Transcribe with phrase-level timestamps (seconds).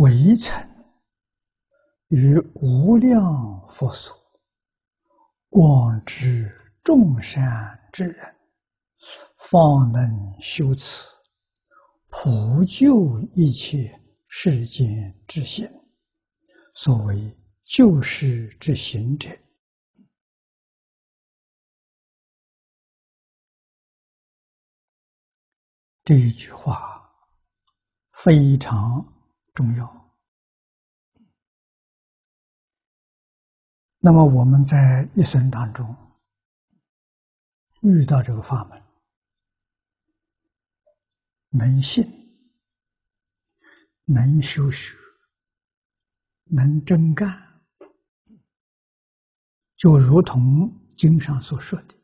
[0.00, 0.58] 未曾
[2.08, 3.22] 于无量
[3.68, 4.16] 佛所
[5.50, 6.50] 广知
[6.82, 8.34] 众善之人，
[9.36, 10.02] 方能
[10.40, 11.14] 修此
[12.08, 15.70] 普救一切世间之行。
[16.72, 17.14] 所谓
[17.62, 19.28] 救世之行者，
[26.02, 27.06] 这一句话
[28.12, 29.06] 非常
[29.54, 30.12] 重要。
[33.98, 35.94] 那么我们在一生当中
[37.82, 38.82] 遇到这个法门，
[41.50, 42.06] 能信、
[44.04, 44.96] 能修学、
[46.44, 47.60] 能真干，
[49.76, 51.94] 就如同经上所说的，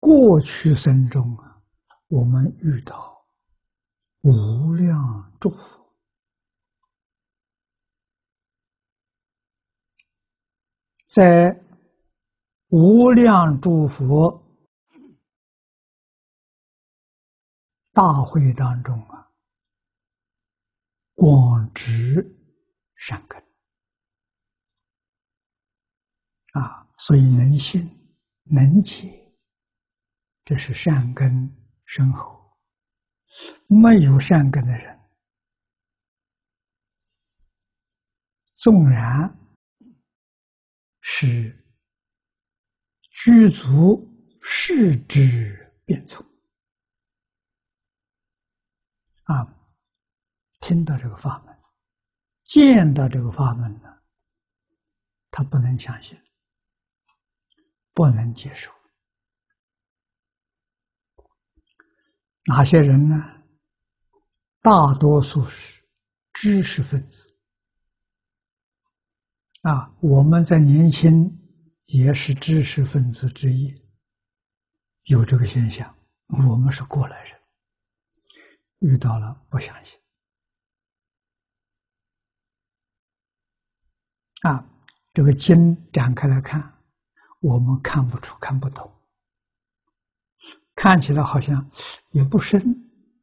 [0.00, 1.62] 过去生中啊，
[2.08, 3.19] 我们遇到
[4.22, 5.80] 无量祝福。
[11.06, 11.58] 在
[12.68, 14.40] 无量诸佛
[17.92, 19.32] 大会当中啊，
[21.14, 22.24] 广植
[22.94, 23.42] 善根
[26.52, 27.88] 啊，所以能信
[28.44, 29.34] 能解，
[30.44, 31.52] 这是善根
[31.86, 32.39] 深厚。
[33.66, 35.00] 没有善根的人，
[38.56, 39.36] 纵然。
[41.02, 41.66] 是
[43.10, 44.08] 具足
[44.40, 46.24] 世之变从
[49.24, 49.66] 啊！
[50.60, 51.58] 听到这个法门，
[52.44, 54.02] 见到这个法门呢，
[55.30, 56.16] 他不能相信，
[57.92, 58.70] 不能接受。
[62.50, 63.14] 哪些人呢？
[64.60, 65.80] 大多数是
[66.32, 67.32] 知识分子。
[69.62, 71.30] 啊，我们在年轻
[71.86, 73.72] 也是知识分子之一，
[75.04, 75.96] 有这个现象。
[76.26, 77.38] 我们是过来人，
[78.80, 79.96] 遇到了不相信。
[84.42, 84.68] 啊，
[85.12, 86.82] 这个经展开来看，
[87.38, 88.92] 我们看不出、看不懂，
[90.82, 91.70] 看起来好像
[92.08, 92.58] 也不深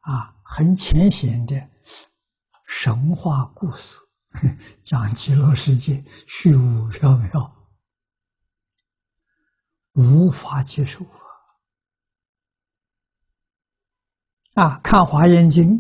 [0.01, 1.69] 啊，很浅显的
[2.67, 3.97] 神话故事。
[4.85, 7.51] 讲极乐世界虚无缥缈，
[9.93, 11.03] 无法接受
[14.53, 14.63] 啊！
[14.63, 15.79] 啊，看《华严经》，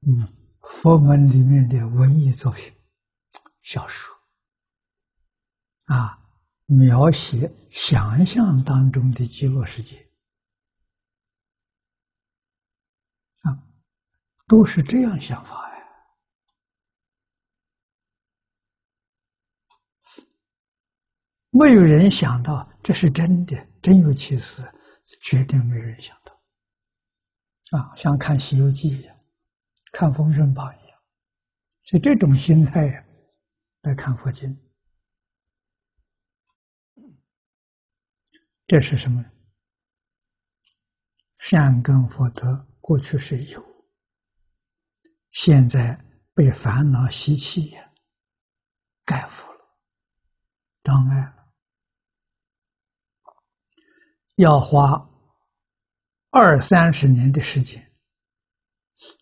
[0.00, 0.26] 嗯，
[0.62, 2.74] 佛门里面的文艺作品、
[3.62, 4.12] 小说，
[5.84, 6.18] 啊，
[6.66, 10.10] 描写想象当中的极乐世界，
[13.42, 13.62] 啊，
[14.54, 15.84] 都是这样想法呀。
[21.50, 24.62] 没有人想到这是真的，真有其事，
[25.20, 26.32] 绝对没有人想到。
[27.76, 29.16] 啊，像看《西游记》一样，
[29.92, 30.98] 看《封神榜》一样，
[31.82, 33.04] 是这种心态
[33.80, 34.56] 来看佛经。
[38.68, 39.24] 这是什么？
[41.38, 43.73] 善根福德过去是有，
[45.34, 46.00] 现在
[46.32, 47.92] 被烦恼习气呀
[49.04, 49.76] 盖覆了，
[50.84, 51.52] 障碍了。
[54.36, 55.10] 要花
[56.30, 57.92] 二三十年的时间，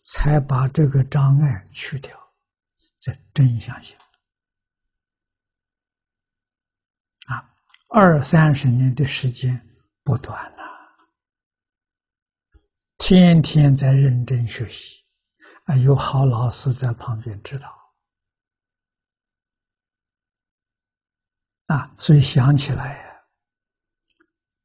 [0.03, 2.35] 才把这个障碍去掉，
[2.99, 3.97] 再真相信。
[7.27, 7.55] 啊，
[7.89, 9.67] 二三十年的时间
[10.05, 10.63] 不短了，
[12.99, 15.02] 天天在认真学习，
[15.65, 17.69] 啊，有好老师在旁边指导，
[21.67, 23.13] 啊，所以想起来呀。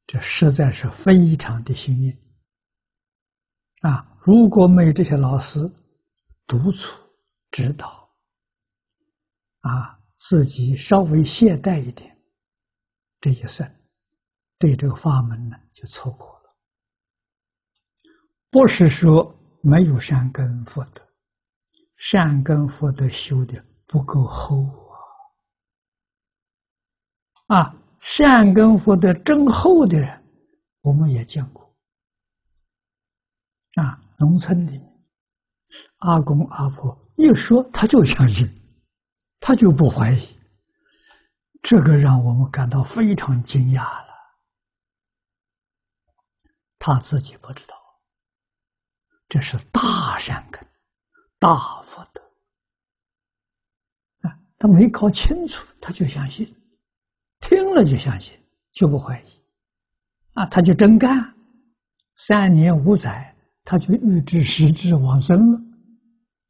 [0.07, 2.18] 这实在是非常的幸运
[3.81, 4.18] 啊！
[4.21, 5.60] 如果没有这些老师
[6.45, 6.98] 督促
[7.51, 8.10] 指导，
[9.60, 12.18] 啊，自己稍微懈怠一点，
[13.19, 13.69] 这一生
[14.57, 16.56] 对这个法门呢就错过了。
[18.50, 21.01] 不是说没有善根福德，
[21.95, 24.65] 善根福德修的不够厚
[27.48, 27.57] 啊！
[27.59, 27.75] 啊。
[28.00, 30.24] 善根福德真厚的人，
[30.81, 31.75] 我们也见过。
[33.74, 34.80] 啊，农村里，
[35.98, 38.48] 阿公阿婆一说他就相信，
[39.39, 40.39] 他就不怀疑。
[41.62, 44.13] 这个让我们感到非常惊讶了。
[46.80, 47.75] 他自己不知道，
[49.29, 50.65] 这是大善根、
[51.38, 52.21] 大福德
[54.21, 56.45] 啊、他没搞清楚，他就相信，
[57.41, 58.39] 听了就相信，
[58.71, 59.44] 就不怀疑，
[60.33, 61.35] 啊，他就真干，
[62.15, 65.59] 三年五载，他就预知时至往生了，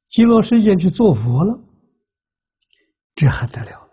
[0.10, 1.60] 极乐世界去做佛了，
[3.16, 3.87] 这还得了？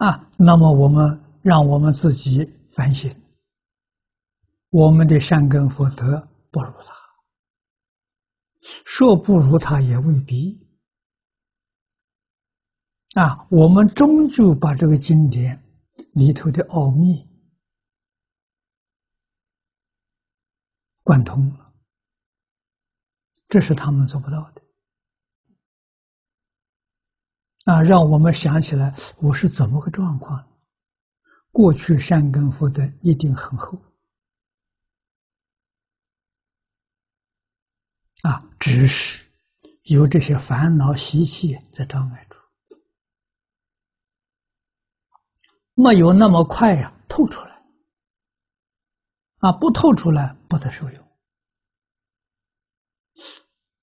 [0.00, 3.14] 啊，那么我们让我们自己反省，
[4.70, 6.94] 我们的善根福德不如他，
[8.86, 10.58] 说不如他也未必。
[13.14, 15.62] 啊，我们终究把这个经典
[16.14, 17.28] 里头的奥秘
[21.02, 21.74] 贯通了，
[23.48, 24.62] 这是他们做不到的。
[27.70, 30.44] 啊，让我们想起来，我是怎么个状况？
[31.52, 33.80] 过去善根福德一定很厚，
[38.22, 39.24] 啊，只是
[39.84, 42.36] 有这些烦恼习气在障碍住，
[45.74, 47.62] 没有那么快呀透出来，
[49.38, 51.08] 啊，不透出来不得受用。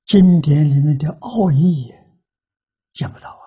[0.04, 2.20] 经典里面的奥义也
[2.92, 3.47] 见不到啊。